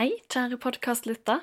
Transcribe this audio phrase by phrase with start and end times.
[0.00, 1.42] Hei, kjære podkastlytter.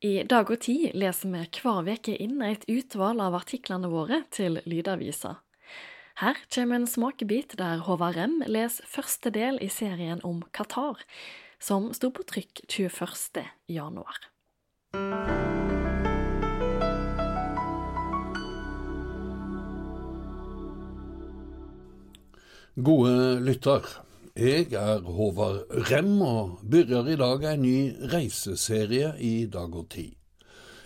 [0.00, 4.56] I Dag og Tid leser vi hver uke inn et utvalg av artiklene våre til
[4.64, 5.34] Lydavisa.
[6.16, 11.02] Her kommer en smakebit der Håvard Rem leser første del i serien om Qatar,
[11.60, 13.44] som sto på trykk 21.
[13.68, 14.16] januar.
[22.80, 23.92] Gode lytter.
[24.34, 30.16] Jeg er Håvard Rem og begynner i dag en ny reiseserie i Dag og Tid.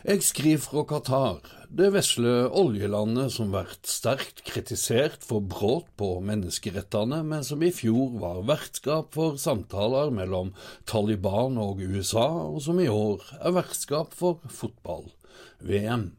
[0.04, 7.22] Jeg skriver fra Qatar, det vesle oljelandet som blir sterkt kritisert for brudd på menneskerettene,
[7.24, 10.52] men som i fjor var vertskap for samtaler mellom
[10.84, 16.10] Taliban og USA, og som i år er vertskap for fotball-VM.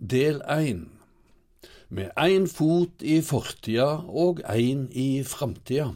[0.00, 0.86] Del 1
[1.88, 5.92] med én fot i fortida og én i framtida.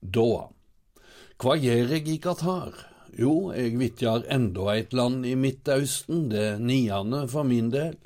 [0.00, 0.48] Da.
[1.40, 2.72] Hva gjør jeg i Qatar?
[3.12, 7.98] Jo, jeg vitjar enda et land i Midtøsten, det niende for min del.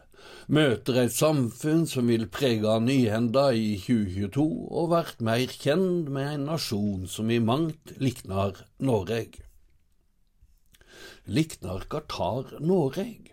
[0.49, 6.47] Møter et samfunn som vil prege nyhenda i 2022, og vært mer kjent med en
[6.51, 9.39] nasjon som i mangt liknar Noreg.
[11.31, 13.31] Liknar Qatar Noreg?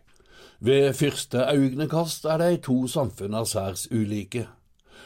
[0.61, 4.45] Ved første øyekast er de to samfunna særs ulike.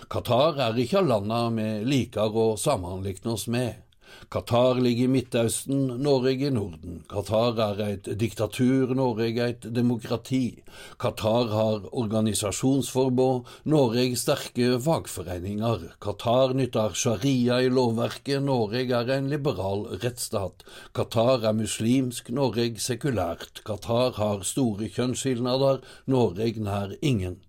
[0.05, 3.81] Qatar er ikke landa vi liker å sammenlikne oss med.
[4.29, 6.99] Qatar ligger i Midtøsten, Norge i Norden.
[7.09, 10.61] Qatar er et diktatur, Norge et demokrati.
[11.01, 15.87] Qatar har organisasjonsforbud, Norge sterke fagforeninger.
[16.05, 20.63] Qatar nytter sharia i lovverket, Norge er en liberal rettsstat.
[20.93, 23.65] Qatar er muslimsk, Norge sekulært.
[23.65, 27.41] Qatar har store kjønnsskilnader, Norge nær ingen.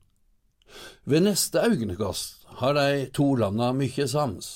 [1.07, 4.49] Ved neste øyekast har de to landa mye sams.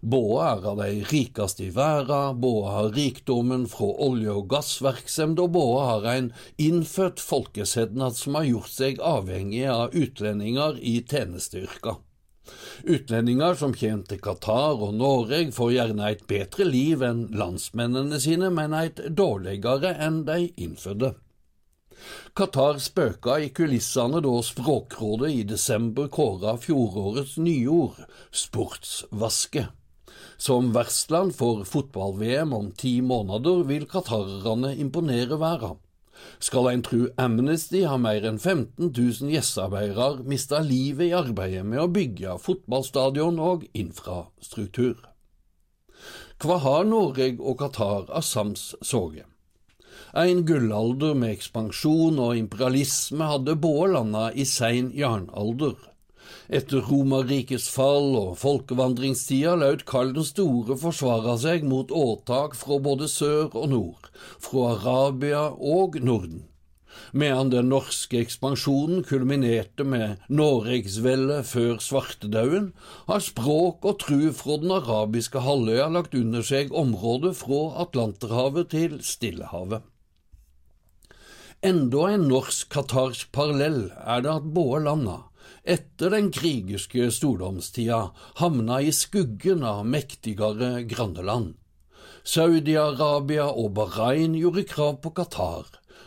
[0.00, 5.52] Både er av de rikeste i verden, både har rikdommen fra olje- og gassvirksomhet, og
[5.54, 12.02] både har en innfødt folkesednad som har gjort seg avhengig av utlendinger i tjenesteyrker.
[12.86, 18.50] Utlendinger som kommer til Qatar og Norge får gjerne et bedre liv enn landsmennene sine,
[18.54, 21.14] men et dårligere enn de innfødte.
[22.36, 29.66] Qatar spøka i kulissene da Språkrådet i desember kåra fjorårets nyord, sportsvaske.
[30.36, 35.80] Som vertsland for fotball-VM om ti måneder vil qatarerne imponere verden.
[36.40, 41.82] Skal en tru Amnesty, har mer enn 15 000 gjestearbeidere mista livet i arbeidet med
[41.82, 44.96] å bygge fotballstadion og infrastruktur.
[46.40, 49.24] Hva har Norge og Qatar av sams soge?
[50.22, 55.76] En gullalder med ekspansjon og imperialisme hadde både landa i sein jernalder.
[56.48, 63.08] Etter Romerrikets fall og folkevandringstida laut Karl den store forsvare seg mot åtak fra både
[63.10, 64.10] sør og nord,
[64.42, 66.44] fra Arabia og Norden.
[67.12, 72.72] Medan den norske ekspansjonen kulminerte med Norgesveldet før svartedauden,
[73.08, 78.98] har språk og tru fra den arabiske halvøya lagt under seg området fra Atlanterhavet til
[79.04, 79.84] Stillehavet.
[81.64, 85.16] Enda en norsk-qatarsk parallell er det at både landa,
[85.64, 91.54] etter den krigerske stordomstida, havna i skuggen av mektigere granneland.
[92.26, 95.66] Saudi-Arabia og Bahrain gjorde krav på Qatar,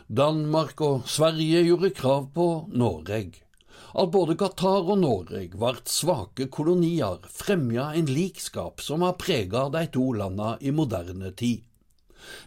[0.10, 3.36] Danmark og Sverige gjorde krav på Noreg.
[3.94, 9.84] At både Qatar og Noreg vart svake kolonier, fremja en likskap som har prega de
[9.94, 11.62] to landa i moderne tid.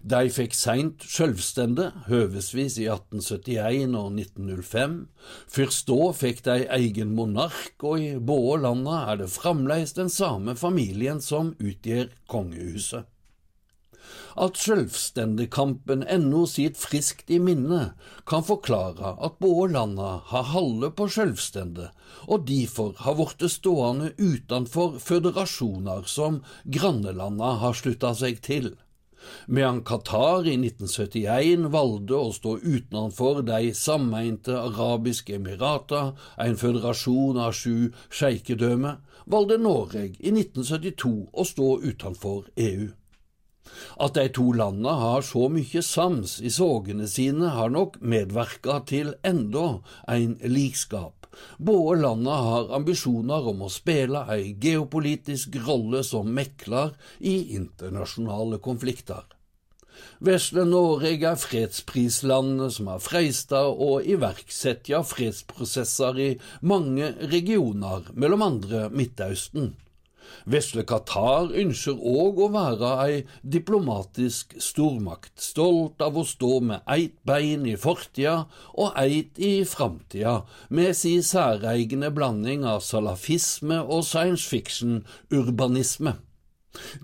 [0.03, 4.99] De fikk seint sjølvstende, høvesvis i 1871 og 1905.
[5.55, 10.59] Først da fikk de egen monark, og i både landa er det fremdeles den samme
[10.59, 13.07] familien som utgjør kongehuset.
[14.45, 17.83] At sjølvstendekampen ennå sitt friskt i minne,
[18.27, 21.91] kan forklare at både landa har halve på sjølvstende,
[22.29, 28.75] og derfor har blitt stående utenfor føderasjoner som grannelanda har slutta seg til
[29.47, 36.13] medan Qatar i 1971 valgte å stå utenfor de sammeinte arabiske emirater,
[36.47, 42.91] en føderasjon av sju sjeikedømmer, valgte Norge i 1972 å stå utenfor EU.
[44.01, 49.15] At de to landene har så mye sams i sogene sine, har nok medvirka til
[49.27, 49.81] enda
[50.11, 51.23] en likskap
[51.59, 59.25] både landene har ambisjoner om å spille ei geopolitisk rolle som mekler i internasjonale konflikter.
[60.23, 66.31] Vesle Norge er fredsprislandet som har freista å iverksette fredsprosesser i
[66.63, 69.73] mange regioner, mellom andre Midtøsten.
[70.47, 73.21] Vesle Qatar ønsker òg å være ei
[73.55, 80.43] diplomatisk stormakt, stolt av å stå med eit bein i fortida og eit i framtida,
[80.69, 86.17] med si særegne blanding av salafisme og science fiction-urbanisme.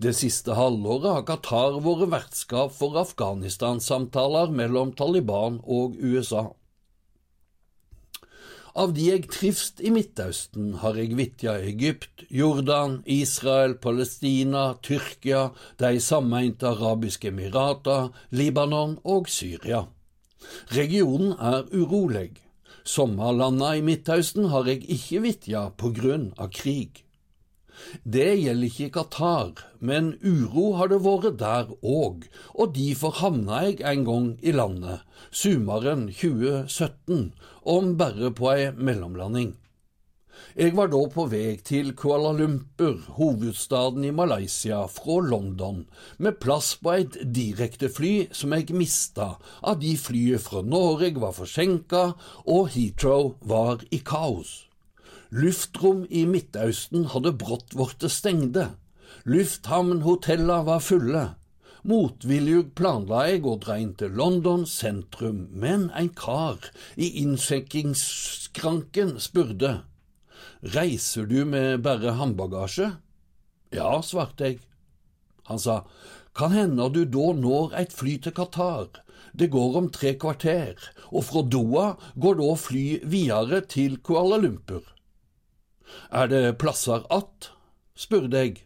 [0.00, 6.48] Det siste halvåret har Qatar vært vertskap for Afghanistan-samtaler mellom Taliban og USA.
[8.78, 15.48] Av de jeg trivst i Midtøsten, har jeg vitja Egypt, Jordan, Israel, Palestina, Tyrkia,
[15.82, 19.80] de sammeinte arabiske emirater, Libanon og Syria.
[20.76, 22.36] Regionen er urolig.
[22.86, 27.02] Sommerlanda i Midtøsten har jeg ikke vitja på grunn av krig.
[28.04, 33.80] Det gjelder ikke Qatar, men uro har det vært der òg, og derfor havna jeg
[33.92, 37.32] en gang i landet, sommeren 2017,
[37.62, 39.56] om bare på ei mellomlanding.
[40.58, 45.84] Jeg var da på vei til Kuala Lumpur, hovedstaden i Malaysia, fra London,
[46.18, 49.28] med plass på et direktefly som jeg mista
[49.62, 52.04] av de flyet fra Norge var forsinka
[52.46, 54.67] og Heathrow var i kaos.
[55.30, 58.70] Luftrom i Midtausten hadde brått blitt stengde.
[59.28, 61.24] Lufthavnhotella var fulle.
[61.84, 69.74] Motvillig planla jeg å dra inn til London sentrum, men en kar i innsjekkingsskranken spurte.
[70.64, 72.90] Reiser du med bare håndbagasje?
[73.76, 74.62] Ja, svarte jeg.
[75.52, 75.82] Han sa,
[76.32, 79.04] kan hende du da når et fly til Qatar.
[79.36, 80.80] Det går om tre kvarter,
[81.12, 84.88] og fra Doha går da fly videre til Kuala Lumpur.
[86.10, 87.50] Er det plasser att?
[87.96, 88.64] spurte jeg.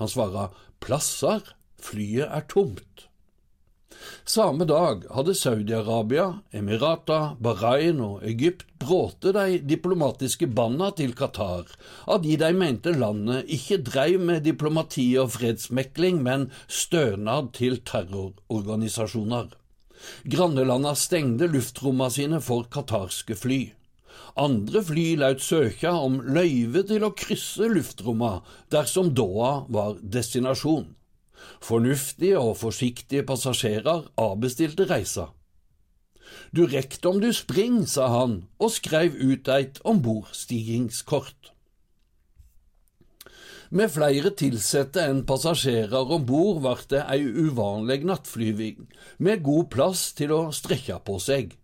[0.00, 0.48] Han svara
[0.80, 1.42] plasser,
[1.80, 3.10] flyet er tomt.
[4.24, 11.66] Samme dag hadde Saudi-Arabia, Emirata, Bahrain og Egypt bråte de diplomatiske banda til Qatar,
[12.06, 19.50] av de de mente landet ikke dreiv med diplomati og fredsmekling, men stønad til terrororganisasjoner.
[20.32, 23.60] Grannelanda stengte luftrommene sine for qatarske fly.
[24.40, 30.88] Andre fly laut søke om løyve til å krysse luftrommet dersom Doha var destinasjon.
[31.64, 35.30] Fornuftige og forsiktige passasjerer avbestilte reisa.
[36.54, 41.54] Du rekte om du spring, sa han og skrev ut eit ombordstigingskort.
[43.70, 50.08] Med flere tilsette enn passasjerer om bord ble det ei uvanlig nattflyving, med god plass
[50.18, 51.54] til å strekke på seg.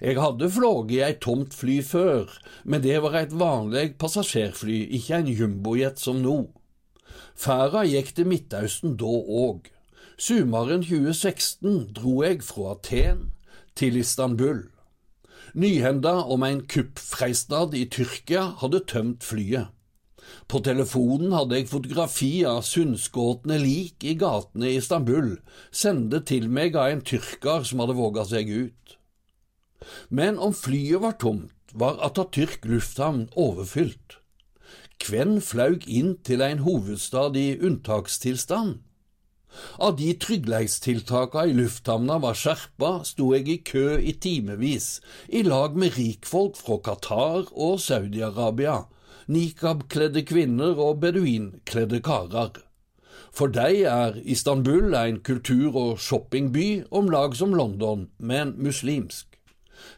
[0.00, 2.32] Jeg hadde flåget i et tomt fly før,
[2.64, 6.36] men det var et vanlig passasjerfly, ikke en jumbojet som nå.
[7.36, 9.12] Ferda gikk til Midtausten da
[9.44, 9.70] òg.
[10.16, 13.30] Sommeren 2016 dro jeg fra Aten
[13.76, 14.64] til Istanbul.
[15.56, 19.68] Nyhenda om en kuppfreistad i Tyrkia hadde tømt flyet.
[20.48, 25.36] På telefonen hadde jeg fotografi av sunnskåtne lik i gatene i Istanbul,
[25.70, 28.96] sendt til meg av en tyrker som hadde våga seg ut.
[30.08, 34.18] Men om flyet var tomt, var Atatürk lufthavn overfylt.
[35.04, 38.80] Hvem flaug inn til en hovedstad i unntakstilstand?
[39.80, 45.76] Av de tryggleikstiltaka i lufthavna var skjerpa, sto jeg i kø i timevis, i lag
[45.78, 48.82] med rikfolk fra Qatar og Saudi-Arabia,
[49.32, 52.60] nikab-kledde kvinner og beduinkledde karer.
[53.36, 59.35] For deg er Istanbul en kultur- og shoppingby om lag som London, men muslimsk.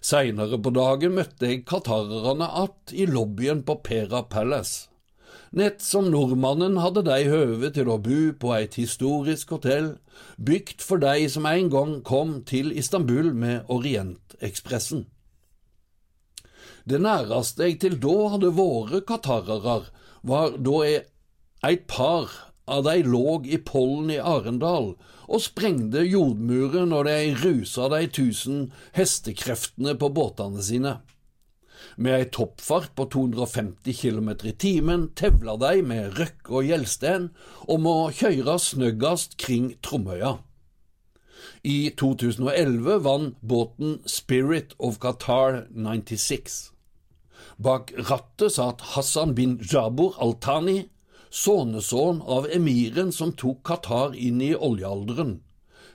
[0.00, 4.88] Seinere på dagen møtte jeg qatarerne att i lobbyen på Pera Palace.
[5.50, 9.94] Nett som nordmannen hadde de høve til å bo på et historisk hotell,
[10.36, 15.06] bygd for de som en gang kom til Istanbul med Orientekspressen.
[16.88, 19.80] Det næreste jeg til da hadde vært qatarere,
[20.22, 20.76] var da
[21.68, 22.28] et par
[22.68, 24.92] av de lå i pollen i Arendal
[25.28, 30.98] og sprengte jordmuren når de rusa de tusen hestekreftene på båtene sine.
[31.96, 37.30] Med ei toppfart på 250 km i timen tevla de med røkk og gjeldsten
[37.70, 40.38] om å kjøre snøggast kring Tromøya.
[41.62, 46.72] I 2011 vant båten Spirit of Qatar 96.
[47.58, 50.88] Bak rattet satt Hassan bin Jabor Al-Thani,
[51.30, 55.38] sønnesønn av emiren som tok Qatar inn i oljealderen,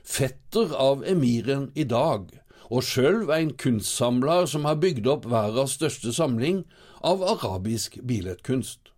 [0.04, 2.28] fetter av emiren i dag,
[2.70, 6.64] og sjøl en kunstsamler som har bygd opp verdens største samling
[7.04, 8.90] av arabisk billedkunst.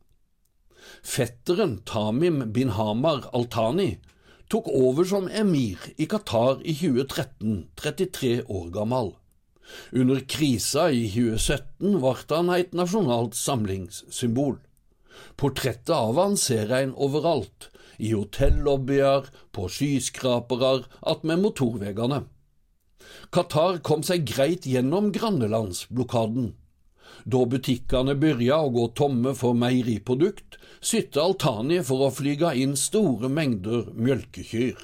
[1.02, 3.96] Fetteren Tamim bin Hamar Al-Thani
[4.50, 9.16] tok over som emir i Qatar i 2013, 33 år gammel.
[9.90, 14.60] Under krisa i 2017 ble han et nasjonalt samlingssymbol.
[15.36, 22.24] Portrettet av han ser ein overalt, i hotellobbyer, på skyskrapere, attmed motorveiene.
[23.32, 26.54] Qatar kom seg greit gjennom grannelandsblokaden.
[27.24, 33.28] Da butikkene begynte å gå tomme for meieriprodukt, sytte Altani for å flyge inn store
[33.32, 34.76] mengder mjølkekyr.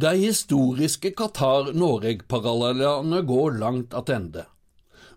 [0.00, 4.44] De historiske Qatar-Noreg-parallellene går langt attende.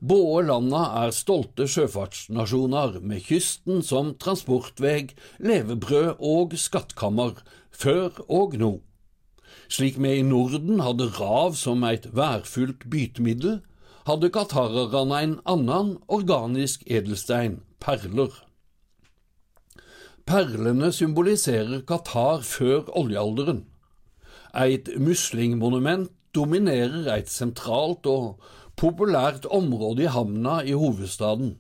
[0.04, 7.38] Både landa er stolte sjøfartsnasjoner med kysten som transportveg, levebrød og skattkammer,
[7.72, 8.74] før og nå.
[9.72, 13.62] Slik vi i Norden hadde rav som et værfullt bytemiddel,
[14.04, 18.34] hadde qatarerne en annen organisk edelstein, perler.
[20.28, 23.64] Perlene symboliserer Qatar før oljealderen.
[24.52, 28.44] Et muslingmonument dominerer et sentralt og
[28.80, 31.58] populært område i havna i hovedstaden.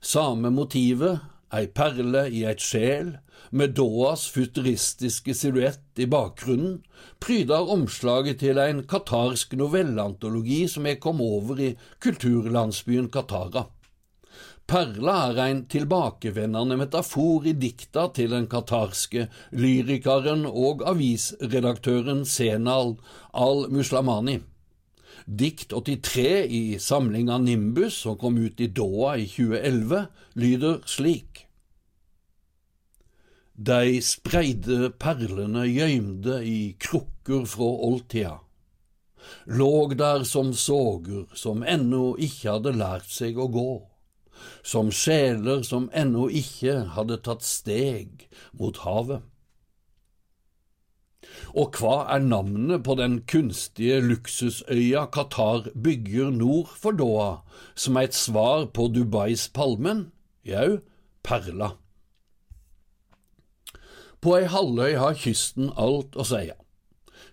[0.00, 1.22] Samme motivet,
[1.54, 3.16] ei perle i eit sjel,
[3.50, 6.80] med Doas futuristiske silhuett i bakgrunnen,
[7.22, 11.70] pryder omslaget til en qatarsk novelleantologi som jeg kom over i
[12.02, 13.66] kulturlandsbyen Qatara.
[14.66, 22.96] Perla er en tilbakevendende metafor i dikta til den qatarske lyrikeren og avisredaktøren Senal
[23.30, 24.40] al-Muslamani.
[25.24, 31.46] Dikt 83 i samlinga Nimbus, som kom ut i Doha i 2011, lyder slik.
[33.56, 38.36] De spreide perlene gjøymde i krukker fra oldtida,
[39.48, 43.70] låg der som såger som ennå ikke hadde lært seg å gå
[44.62, 48.26] som sjeler som ennå ikke hadde tatt steg
[48.58, 49.22] mot havet.
[51.56, 57.40] Og hva er navnet på den kunstige luksusøya Qatar bygger nord for Doha,
[57.74, 60.10] som er et svar på Dubais palmen?
[60.46, 60.78] Jau,
[61.26, 61.72] Perla.
[64.20, 66.56] På ei halvøy har kysten alt å seie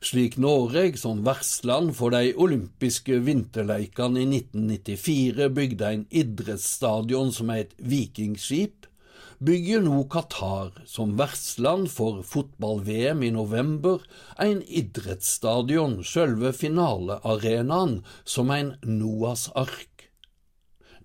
[0.04, 7.74] slik Noreg som vertsland for de olympiske vinterleikene i 1994 bygde en idrettsstadion som het
[7.80, 8.88] vikingskip,
[9.44, 14.04] bygger nå Qatar som vertsland for fotball-VM i november
[14.40, 20.08] en idrettsstadion, sjølve finalearenaen, som en Noas ark.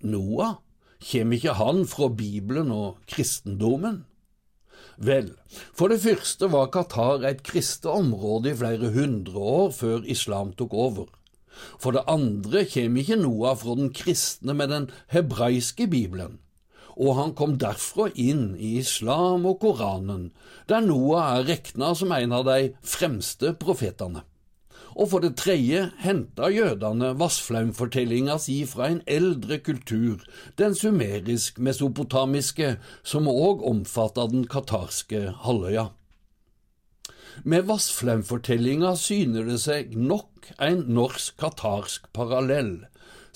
[0.02, 0.58] Noah,
[1.02, 4.04] kjem ikke han fra Bibelen og kristendommen?
[4.98, 5.32] Vel,
[5.74, 10.74] for det første var Qatar et kristent område i flere hundre år før islam tok
[10.74, 11.06] over.
[11.78, 16.38] For det andre kjem ikke Noah fra den kristne med den hebraiske bibelen,
[16.98, 20.32] og han kom derfra inn i islam og Koranen,
[20.68, 24.26] der Noah er regna som en av de fremste profetene
[24.98, 30.24] og for det tredje henta jødene Vassflaumfortellinga si fra en eldre kultur,
[30.58, 32.72] den sumerisk-mesopotamiske,
[33.06, 35.88] som òg omfatta den katarske halvøya.
[37.44, 42.88] Med Vassflaumfortellinga syner det seg nok en norsk-katarsk parallell,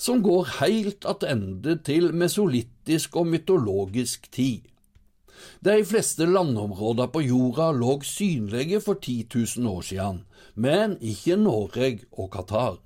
[0.03, 4.65] som går heilt attende til mesolittisk og mytologisk tid.
[5.63, 10.19] De fleste landområder på jorda lå synlige for 10 000 år siden,
[10.55, 12.79] men ikke Norge og Qatar.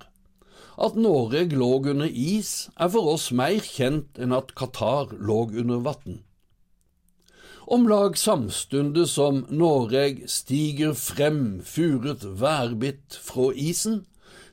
[0.78, 5.82] At Norge lå under is, er for oss mer kjent enn at Qatar lå under
[5.82, 6.20] vann.
[7.66, 14.06] Om lag samstunde som Noreg stiger frem furet værbitt fra isen,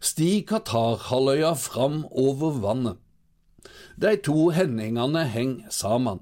[0.06, 2.98] stiger Katarhalvøya fram over vannet.
[3.98, 6.20] De to hendingene henger sammen.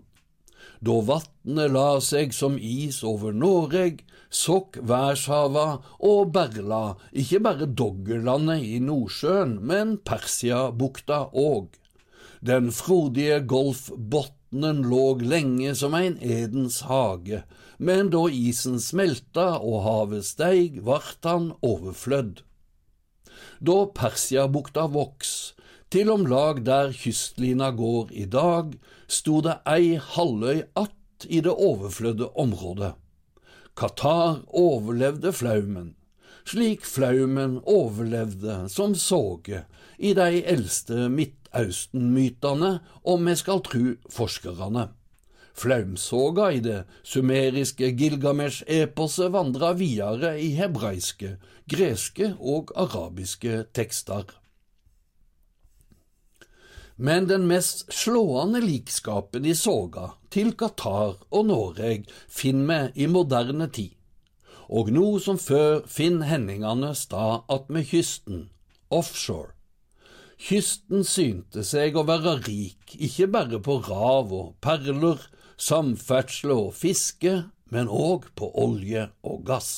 [0.84, 5.66] Da vatnet la seg som is over Noreg, sokk verdshava
[6.12, 6.84] og berla
[7.24, 11.75] ikke bare Doggerlandet i Nordsjøen, men Persiabukta òg.
[12.44, 17.44] Den frodige golfbotnen lå lenge som ein Edens hage,
[17.78, 22.44] men da isen smelta og havet steig, vart han overflødd.
[23.59, 25.53] Da Persiabukta voks,
[25.93, 28.73] til om lag der kystlina går i dag,
[29.07, 32.93] sto det ei halvøy att i det overflødde området.
[33.75, 35.93] Qatar overlevde flaumen,
[36.45, 39.63] slik flaumen overlevde som såge
[39.97, 44.89] i de eldste Midtausten-mytene, om vi skal tru forskerne.
[45.53, 51.36] Flaumsoga i det sumeriske Gilgamesh-eposet vandra videre i hebraiske,
[51.69, 54.33] greske og arabiske tekster
[56.95, 63.67] men den mest slående likskapen i soga til Qatar og Noreg finner vi i moderne
[63.74, 63.91] tid,
[64.69, 68.48] og nå som før finner hendingene stad attmed kysten,
[68.89, 69.51] offshore.
[70.43, 75.22] Kysten synte seg å være rik, ikke bare på rav og perler,
[75.57, 77.43] samferdsel og fiske,
[77.74, 79.74] men òg på olje og gass.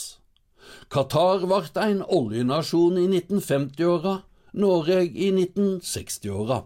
[0.89, 4.15] Qatar ble en oljenasjon i 1950-åra,
[4.55, 6.63] Norge i 1960-åra.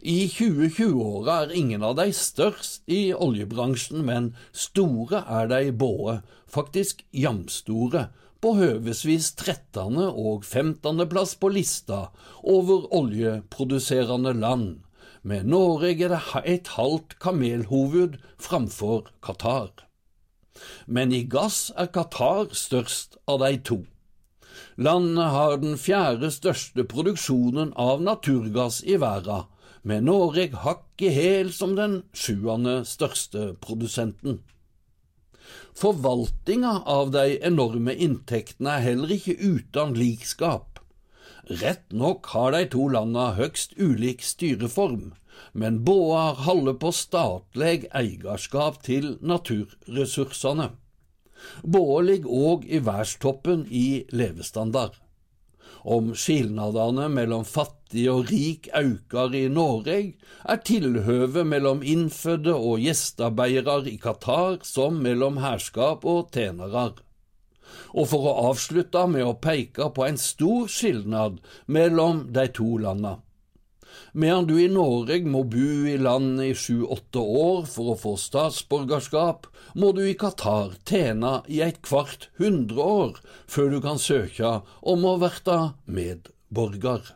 [0.00, 7.02] I 2020-åra er ingen av de størst i oljebransjen, men store er de både, faktisk
[7.10, 8.08] jamstore,
[8.44, 9.96] på høvesvis 13.
[10.04, 11.00] og 15.
[11.08, 12.10] plass på lista
[12.42, 14.83] over oljeproduserende land,
[15.24, 19.72] med Norge er det et halvt kamelhoved framfor Qatar.
[20.86, 23.78] Men i gass er Qatar størst av de to.
[24.76, 29.48] Landet har den fjerde største produksjonen av naturgass i verden,
[29.82, 34.42] med Norge hakk i hæl som den sjuende største produsenten.
[35.76, 40.73] Forvaltninga av de enorme inntektene er heller ikke uten likskap.
[41.46, 45.12] Rett nok har de to landa høgst ulik styreform,
[45.52, 50.70] men båar holder på statlig eierskap til naturressursene.
[51.62, 54.96] Båa ligger òg i verdstoppen i levestandard.
[55.84, 60.14] Om skilnadene mellom fattig og rik aukar i Noreg,
[60.48, 66.96] er tilhøvet mellom innfødde og gjestearbeidere i Qatar som mellom herskap og tjenerar.
[67.94, 73.18] Og for å avslutte med å peke på en stor skilnad mellom de to landa.
[74.12, 79.46] Medan du i Norge må bo i landet i sju–åtte år for å få statsborgerskap,
[79.78, 85.06] må du i Qatar tjene i et kvart hundre år før du kan søke om
[85.06, 87.14] å verte medborger.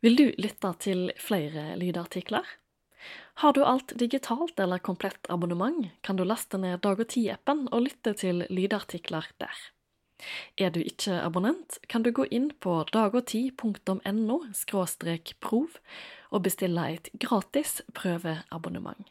[0.00, 2.46] Vil du lytte til flere lydartikler?
[3.44, 7.84] Har du alt digitalt eller komplett abonnement, kan du laste ned Dag og Tid-appen og
[7.84, 9.60] lytte til lydartikler der.
[10.56, 14.38] Er du ikke abonnent, kan du gå inn på dagogtid.no
[15.40, 15.78] prov
[16.30, 19.04] og bestille et gratis prøveabonnement.